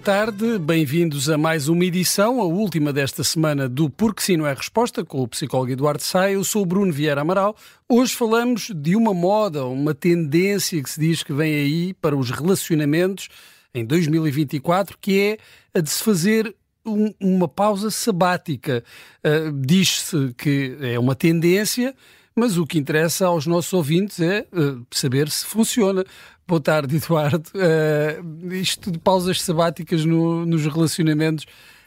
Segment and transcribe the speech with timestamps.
[0.00, 4.46] Boa tarde, bem-vindos a mais uma edição, a última desta semana do Porque Sim Não
[4.46, 6.30] é Resposta, com o psicólogo Eduardo Sá.
[6.32, 7.54] Eu sou o Bruno Vieira Amaral.
[7.86, 12.30] Hoje falamos de uma moda, uma tendência que se diz que vem aí para os
[12.30, 13.28] relacionamentos
[13.74, 18.82] em 2024, que é a de se fazer um, uma pausa sabática.
[19.22, 21.94] Uh, Diz-se que é uma tendência,
[22.40, 26.02] mas o que interessa aos nossos ouvintes é uh, saber se funciona.
[26.48, 27.50] Boa tarde, Eduardo.
[27.54, 31.44] Uh, isto de pausas sabáticas no, nos relacionamentos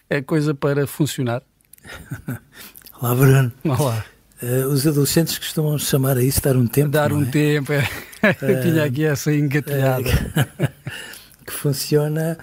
[0.08, 1.42] é coisa para funcionar?
[3.02, 3.52] Olá, Bruno.
[3.66, 4.06] Olá.
[4.44, 6.90] Uh, os adolescentes costumam chamar a isso dar um tempo.
[6.90, 7.26] Dar um é?
[7.26, 7.90] tempo, é.
[8.40, 10.04] Eu tinha aqui essa engatilhada.
[11.48, 12.38] que funciona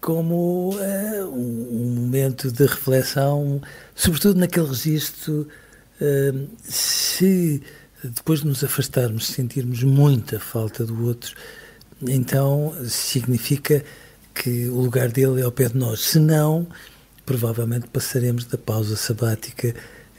[0.00, 3.62] como um momento de reflexão,
[3.94, 5.46] sobretudo naquele registro,
[6.62, 7.62] se
[8.02, 11.34] depois de nos afastarmos, sentirmos muita falta do outro,
[12.06, 13.84] então significa
[14.34, 16.00] que o lugar dele é ao pé de nós.
[16.00, 16.68] Se não,
[17.26, 19.74] provavelmente passaremos da pausa sabática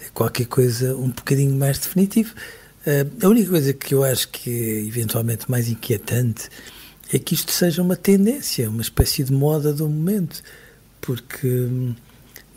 [0.06, 2.36] a qualquer coisa um bocadinho mais definitivo.
[3.24, 6.50] A única coisa que eu acho que é eventualmente mais inquietante
[7.14, 10.44] é que isto seja uma tendência, uma espécie de moda do momento,
[11.00, 11.68] porque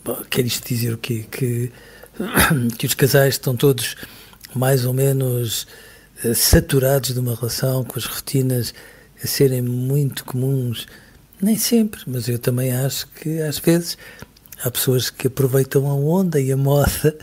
[0.05, 1.25] bom, quer isto dizer o quê?
[1.31, 1.71] Que,
[2.79, 3.97] que os casais estão todos
[4.55, 5.67] mais ou menos
[6.25, 8.75] uh, saturados de uma relação, com as rotinas
[9.23, 10.87] a serem muito comuns.
[11.41, 13.97] Nem sempre, mas eu também acho que às vezes
[14.63, 17.17] há pessoas que aproveitam a onda e a moda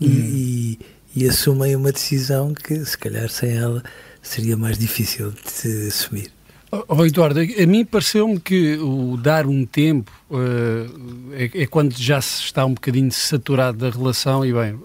[0.00, 0.06] hum.
[0.06, 0.78] e,
[1.14, 3.82] e, assumem uma decisão que se calhar sem ela
[4.22, 6.35] seria mais difícil de assumir.
[6.70, 12.20] Oh, Eduardo, a mim pareceu-me que o dar um tempo uh, é, é, quando já
[12.20, 14.76] se está um bocadinho saturado da relação e bem,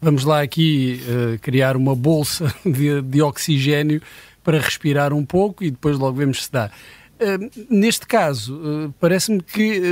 [0.00, 4.00] vamos lá aqui uh, criar uma bolsa de, de, oxigênio
[4.44, 6.70] para respirar um pouco e depois logo vemos se dá.
[7.20, 9.82] Uh, neste caso, parece-me que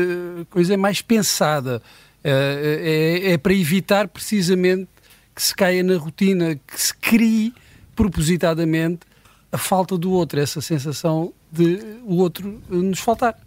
[0.42, 1.82] a coisa é mais pensada.
[2.26, 4.88] É, é, para evitar precisamente
[5.34, 7.52] que se caia na rotina, que se crie
[7.94, 9.00] propositadamente
[9.54, 13.38] a falta do outro, essa sensação de o outro nos faltar.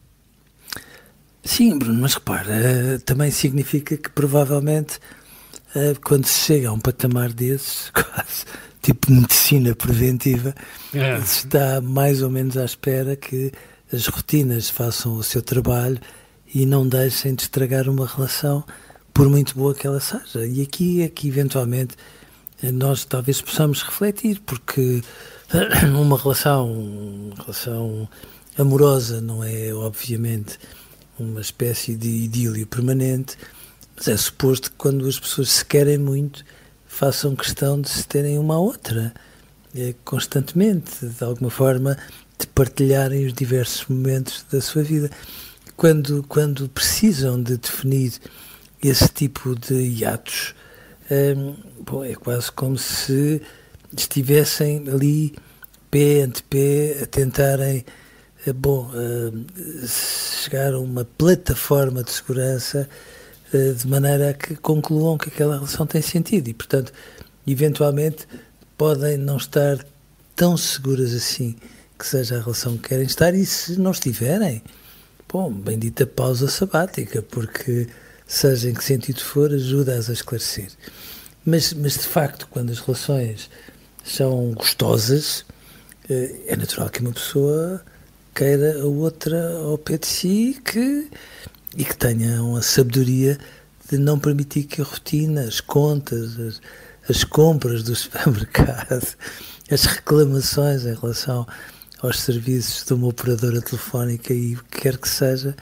[1.44, 5.00] Sim, Bruno, mas repara, também significa que provavelmente
[5.76, 8.46] eh, quando se chega a um patamar desses, quase
[8.82, 10.56] tipo medicina preventiva,
[10.94, 11.20] é.
[11.22, 13.52] se está mais ou menos à espera que
[13.92, 16.00] as rotinas façam o seu trabalho
[16.54, 18.64] e não deixem de estragar uma relação,
[19.14, 20.46] por muito boa que ela seja.
[20.46, 21.96] E aqui é que eventualmente
[22.64, 25.02] nós talvez possamos refletir, porque
[25.96, 28.10] uma relação, uma relação
[28.58, 30.60] amorosa não é obviamente
[31.18, 33.38] uma espécie de idílio permanente,
[33.96, 36.44] mas é suposto que quando as pessoas se querem muito,
[36.86, 39.14] façam questão de se terem uma à outra,
[39.76, 41.98] é, constantemente, de alguma forma,
[42.38, 45.10] de partilharem os diversos momentos da sua vida.
[45.76, 48.14] Quando, quando precisam de definir
[48.84, 50.54] esse tipo de hiatos,
[51.10, 53.42] hum, bom, é quase como se
[54.02, 55.34] estivessem ali,
[55.90, 57.86] pé ante pé, a tentarem
[58.46, 59.46] eh, bom, hum,
[59.88, 62.88] chegar a uma plataforma de segurança
[63.54, 66.94] eh, de maneira a que concluam que aquela relação tem sentido e, portanto,
[67.46, 68.28] eventualmente
[68.78, 69.86] podem não estar
[70.36, 71.56] tão seguras assim
[71.98, 74.62] que seja a relação que querem estar e se não estiverem,
[75.28, 77.88] bom, bendita pausa sabática, porque
[78.28, 80.70] seja em que sentido for, ajuda-as a esclarecer.
[81.44, 83.50] Mas, mas de facto, quando as relações
[84.08, 85.46] são gostosas,
[86.10, 87.82] eh, é natural que uma pessoa
[88.34, 91.10] queira a outra ao pé de si que
[91.76, 93.38] e que tenham a sabedoria
[93.90, 96.62] de não permitir que a rotina, as contas, as,
[97.10, 99.16] as compras do supermercado,
[99.70, 101.48] as reclamações em relação
[102.00, 105.56] aos serviços de uma operadora telefónica e o que quer que seja,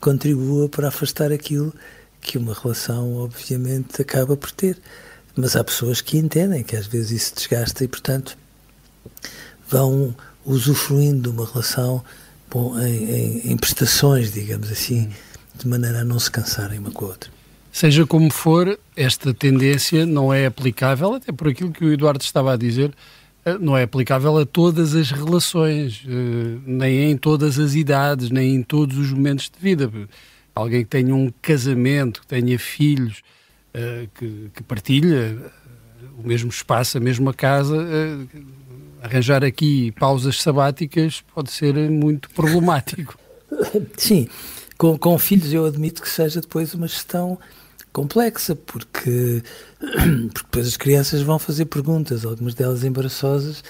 [0.00, 1.74] contribua para afastar aquilo
[2.20, 4.78] que uma relação, obviamente, acaba por ter.
[5.36, 8.36] Mas há pessoas que entendem que às vezes isso desgasta e, portanto,
[9.68, 12.02] vão usufruindo de uma relação
[12.50, 15.10] bom, em, em, em prestações, digamos assim.
[15.54, 17.30] De maneira a não se cansarem uma com a outra.
[17.72, 22.54] Seja como for, esta tendência não é aplicável, até por aquilo que o Eduardo estava
[22.54, 22.92] a dizer,
[23.44, 28.56] eh, não é aplicável a todas as relações, eh, nem em todas as idades, nem
[28.56, 29.90] em todos os momentos de vida.
[30.54, 33.22] Alguém que tenha um casamento, que tenha filhos,
[33.72, 35.38] eh, que, que partilha
[36.18, 37.76] o mesmo espaço, a mesma casa,
[39.02, 43.18] arranjar aqui pausas sabáticas pode ser muito problemático.
[43.96, 44.28] Sim,
[44.76, 47.38] com, com filhos eu admito que seja depois uma gestão
[47.92, 49.42] complexa, porque,
[50.32, 53.62] porque depois as crianças vão fazer perguntas, algumas delas embaraçosas,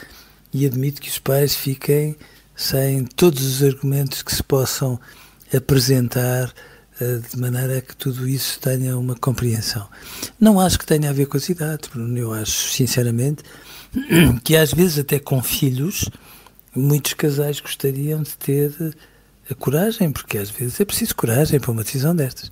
[0.52, 2.16] e admito que os pais fiquem
[2.56, 5.00] sem todos os argumentos que se possam
[5.54, 6.52] apresentar uh,
[7.30, 9.88] de maneira que tudo isso tenha uma compreensão.
[10.38, 12.16] Não acho que tenha a ver com as idades, Bruno.
[12.16, 13.42] Eu acho, sinceramente,
[14.44, 16.08] que às vezes até com filhos,
[16.74, 18.72] muitos casais gostariam de ter
[19.50, 22.50] a coragem, porque às vezes é preciso coragem para uma decisão destas.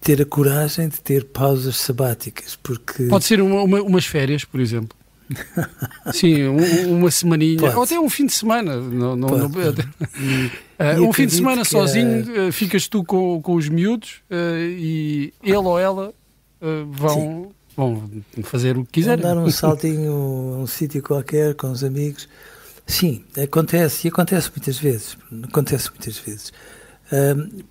[0.00, 3.04] Ter a coragem de ter pausas sabáticas, porque...
[3.04, 4.96] Pode ser uma, uma, umas férias, por exemplo.
[6.12, 7.76] Sim, um, uma semaninha, Pode.
[7.76, 8.76] ou até um fim de semana.
[8.76, 9.50] Não, não, não
[10.20, 10.46] e,
[10.98, 15.32] uh, um fim de semana sozinho, uh, ficas tu com, com os miúdos uh, e
[15.42, 16.14] ele ou ela
[16.90, 18.10] vão, vão
[18.42, 19.22] fazer o que quiserem.
[19.22, 22.28] Dar um saltinho a um sítio qualquer com os amigos.
[22.86, 25.16] Sim, acontece, e acontece muitas vezes.
[25.42, 26.52] Acontece muitas vezes.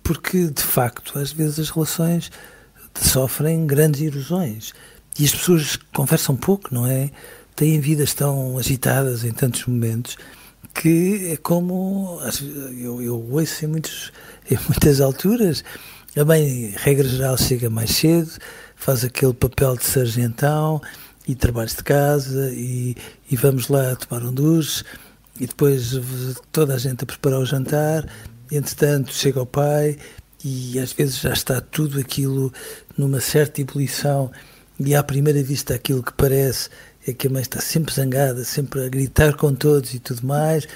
[0.02, 2.30] porque, de facto, às vezes as relações
[3.00, 4.72] sofrem grandes erosões.
[5.18, 7.10] E as pessoas conversam pouco, não é?
[7.56, 10.16] Têm vidas tão agitadas em tantos momentos
[10.74, 12.20] que é como
[12.76, 14.12] eu, eu ouço em, muitos,
[14.50, 15.62] em muitas alturas.
[16.16, 18.30] A mãe, regra geral, chega mais cedo,
[18.76, 20.80] faz aquele papel de sargentão
[21.26, 22.96] e trabalhos de casa e,
[23.30, 24.84] e vamos lá tomar um duche
[25.40, 25.92] e depois
[26.52, 28.08] toda a gente a preparar o jantar.
[28.50, 29.96] Entretanto, chega o pai
[30.44, 32.52] e às vezes já está tudo aquilo
[32.96, 34.30] numa certa ebulição
[34.78, 36.68] e à primeira vista aquilo que parece
[37.06, 40.66] é que a mãe está sempre zangada, sempre a gritar com todos e tudo mais.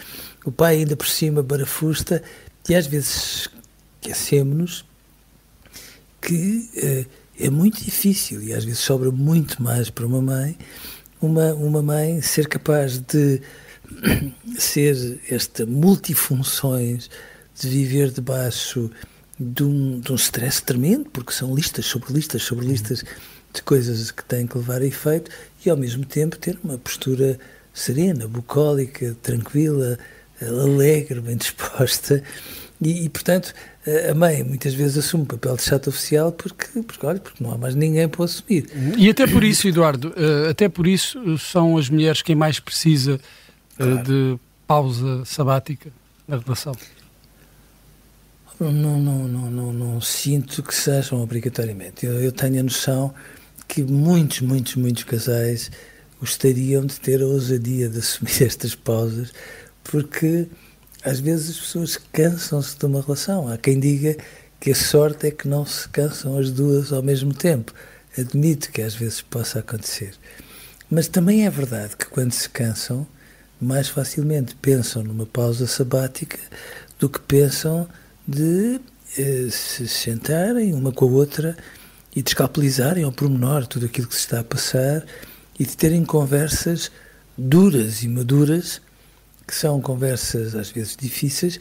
[0.45, 2.23] O pai ainda por cima barafusta
[2.69, 3.49] e às vezes
[4.01, 4.85] esquecemos
[6.21, 7.07] que eh,
[7.41, 10.57] é muito difícil e às vezes sobra muito mais para uma mãe,
[11.21, 13.41] uma, uma mãe ser capaz de
[14.59, 17.09] ser esta multifunções,
[17.59, 18.91] de viver debaixo
[19.39, 23.05] de um, de um stress tremendo, porque são listas sobre listas sobre listas
[23.53, 25.31] de coisas que têm que levar a efeito
[25.65, 27.39] e ao mesmo tempo ter uma postura
[27.73, 29.99] serena, bucólica, tranquila,
[30.41, 32.23] alegre, bem disposta.
[32.81, 33.53] E, e, portanto,
[34.09, 37.53] a mãe muitas vezes assume o papel de chato oficial porque, porque, olha, porque não
[37.53, 38.67] há mais ninguém para assumir.
[38.97, 43.19] E até por isso, Eduardo, eh, até por isso são as mulheres quem mais precisa
[43.79, 44.03] eh, claro.
[44.05, 45.91] de pausa sabática
[46.27, 46.77] na relação.
[48.61, 52.05] Não, não, não, não, não, sinto que sejam obrigatoriamente.
[52.05, 53.15] Eu, eu tenho a noção
[53.69, 55.71] que muitos, muitos, muitos casais
[56.19, 59.33] gostariam de ter a ousadia de assumir estas pausas,
[59.85, 60.49] porque
[61.05, 63.47] às vezes as pessoas cansam-se de uma relação.
[63.47, 64.17] Há quem diga
[64.59, 67.73] que a sorte é que não se cansam as duas ao mesmo tempo.
[68.19, 70.15] Admito que às vezes possa acontecer.
[70.91, 73.07] Mas também é verdade que quando se cansam,
[73.61, 76.39] mais facilmente pensam numa pausa sabática
[76.99, 77.89] do que pensam
[78.29, 78.79] de
[79.17, 81.57] eh, se sentarem uma com a outra
[82.15, 85.03] e descapitalizarem ao pormenor tudo aquilo que se está a passar
[85.59, 86.93] e de terem conversas
[87.37, 88.83] duras e maduras,
[89.47, 91.59] que são conversas às vezes difíceis,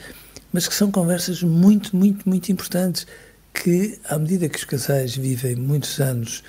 [0.51, 3.07] mas que são conversas muito, muito, muito importantes,
[3.53, 6.43] que à medida que os casais vivem muitos anos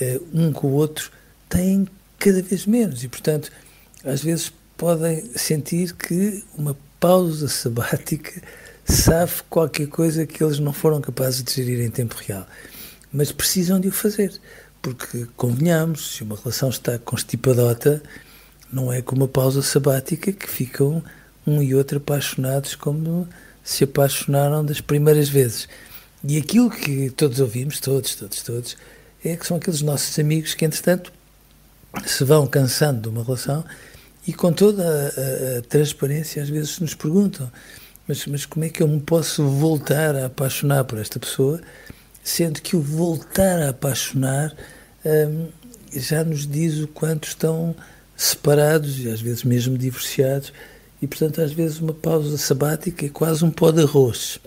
[0.00, 1.12] eh, um com o outro,
[1.48, 1.86] têm
[2.18, 3.50] cada vez menos e, portanto,
[4.04, 8.42] às vezes podem sentir que uma pausa sabática
[8.84, 12.46] sabe qualquer coisa que eles não foram capazes de gerir em tempo real
[13.12, 14.32] mas precisam de o fazer,
[14.80, 18.02] porque convenhamos, se uma relação está constipadota,
[18.72, 21.04] não é como uma pausa sabática que ficam
[21.46, 23.28] um e outro apaixonados como
[23.62, 25.68] se apaixonaram das primeiras vezes.
[26.24, 28.76] E aquilo que todos ouvimos, todos, todos, todos,
[29.22, 31.12] é que são aqueles nossos amigos que, entretanto,
[32.06, 33.64] se vão cansando de uma relação
[34.26, 37.50] e com toda a, a, a transparência às vezes nos perguntam
[38.12, 41.62] mas, mas como é que eu me posso voltar a apaixonar por esta pessoa
[42.22, 44.54] sendo que o voltar a apaixonar
[45.04, 45.48] hum,
[45.96, 47.74] já nos diz o quanto estão
[48.14, 50.52] separados e às vezes mesmo divorciados
[51.00, 54.38] e portanto às vezes uma pausa sabática é quase um pó de arroz.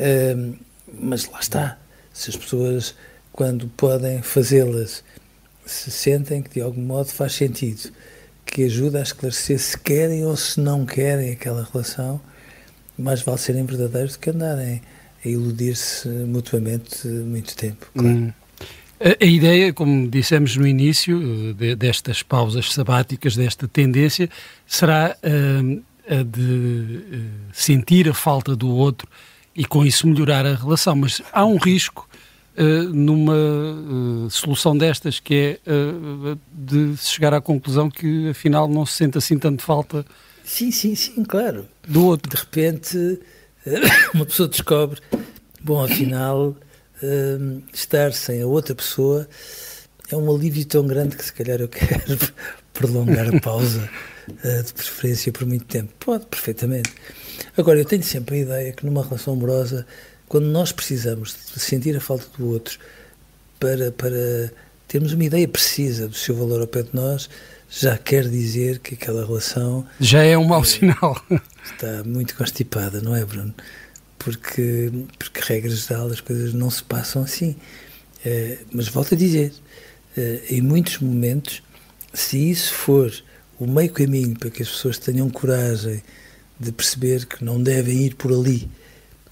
[0.00, 0.56] Hum,
[0.92, 1.78] mas lá está.
[2.12, 2.96] Se as pessoas
[3.32, 5.04] quando podem fazê-las
[5.64, 7.92] se sentem que de algum modo faz sentido
[8.44, 12.20] que ajuda a esclarecer se querem ou se não querem aquela relação
[12.98, 14.82] mais vale serem verdadeiros do que andarem
[15.24, 17.86] a iludir-se mutuamente muito tempo.
[17.94, 18.08] Claro.
[18.08, 18.32] Hum.
[19.00, 24.28] A, a, ideia, como dissemos no início, de, destas pausas sabáticas, desta tendência,
[24.64, 29.08] será uh, a de uh, sentir a falta do outro
[29.56, 30.94] e com isso melhorar a relação.
[30.94, 32.08] Mas há um risco
[32.56, 35.70] uh, numa solução destas que é
[36.52, 40.06] de chegar à conclusão que afinal não se sente assim tanto falta.
[40.44, 41.68] Sim, sim, sim, claro.
[41.86, 42.30] Do outro.
[42.30, 43.20] De repente
[44.14, 45.00] uma pessoa descobre,
[45.60, 46.56] bom, afinal,
[47.02, 49.28] um, estar sem a outra pessoa
[50.10, 52.18] é um alívio tão grande que se calhar eu quero
[52.74, 53.88] prolongar a pausa,
[54.28, 55.92] uh, de preferência por muito tempo.
[56.00, 56.92] Pode, perfeitamente.
[57.56, 59.86] Agora, eu tenho sempre a ideia que numa relação amorosa,
[60.28, 62.78] quando nós precisamos de sentir a falta do outro
[63.58, 64.52] para, para
[64.88, 67.30] termos uma ideia precisa do seu valor ao pé de nós,
[67.74, 69.86] já quer dizer que aquela relação.
[69.98, 71.16] Já é um mau sinal.
[71.64, 73.54] Está muito constipada, não é, Bruno?
[74.18, 77.56] Porque, porque regra geral, as coisas não se passam assim.
[78.24, 79.54] É, mas volto a dizer,
[80.16, 81.62] é, em muitos momentos,
[82.12, 83.10] se isso for
[83.58, 86.02] o meio caminho para que as pessoas tenham coragem
[86.60, 88.70] de perceber que não devem ir por ali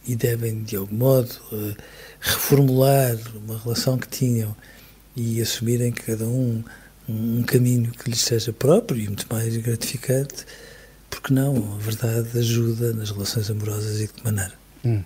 [0.07, 1.77] e devem, de algum modo, uh,
[2.19, 4.57] reformular uma relação que tinham
[5.15, 6.65] e assumirem que cada um
[7.11, 10.47] um caminho que lhes seja próprio e muito mais gratificante,
[11.09, 11.75] porque não?
[11.75, 14.53] A verdade ajuda nas relações amorosas e de que maneira?
[14.85, 15.03] Hum.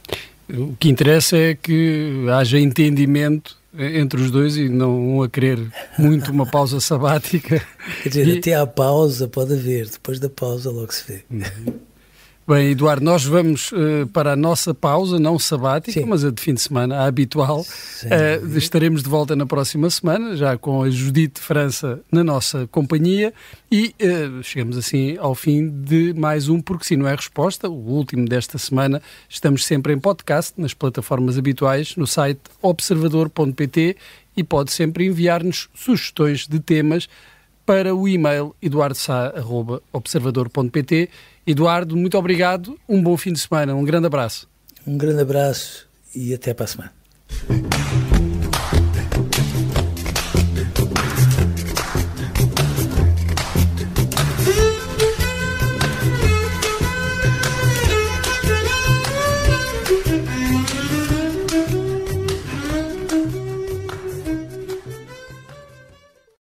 [0.49, 5.59] O que interessa é que haja entendimento entre os dois e não um a querer
[5.99, 7.65] muito uma pausa sabática.
[8.03, 8.39] Quer dizer, e...
[8.39, 11.25] até à pausa pode haver, depois da pausa logo se vê.
[11.31, 11.75] Uhum.
[12.47, 16.05] Bem, Eduardo, nós vamos uh, para a nossa pausa, não sabática, Sim.
[16.05, 17.63] mas a de fim de semana, a habitual.
[17.63, 23.33] Uh, estaremos de volta na próxima semana, já com a Judite França na nossa companhia
[23.73, 27.73] e uh, chegamos assim ao fim de mais um Porque Se Não É Resposta, o
[27.73, 29.01] último desta semana.
[29.27, 33.97] Estamos sempre em podcast, nas plataformas habituais, no site observador.pt
[34.37, 37.09] e pode sempre enviar-nos sugestões de temas
[37.65, 41.09] para o e-mail eduardosá.observador.pt
[41.47, 44.49] Eduardo, muito obrigado, um bom fim de semana, um grande abraço.
[44.87, 46.93] Um grande abraço e até para a semana.